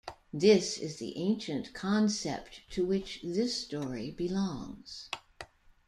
[0.33, 5.11] This is the ancient concept to which this story belongs.